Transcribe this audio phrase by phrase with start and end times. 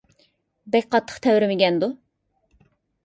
[0.75, 1.91] بەك قاتتىق تەۋرىمىگەندۇ؟